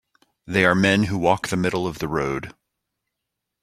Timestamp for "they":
0.47-0.65